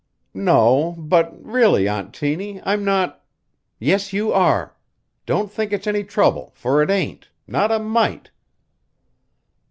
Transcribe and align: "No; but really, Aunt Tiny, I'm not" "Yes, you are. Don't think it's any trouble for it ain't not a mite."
"No; 0.33 0.93
but 0.97 1.31
really, 1.45 1.87
Aunt 1.87 2.11
Tiny, 2.11 2.59
I'm 2.63 2.83
not" 2.83 3.23
"Yes, 3.79 4.11
you 4.13 4.33
are. 4.33 4.75
Don't 5.27 5.51
think 5.51 5.71
it's 5.71 5.85
any 5.85 6.03
trouble 6.03 6.51
for 6.55 6.81
it 6.81 6.89
ain't 6.89 7.29
not 7.45 7.71
a 7.71 7.77
mite." 7.77 8.31